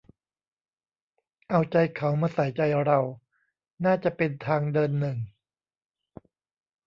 [1.49, 2.99] "เอาใจเขามาใส่ใจเรา"
[3.85, 5.17] น่าจะเป็นทางเดินหนึ่ง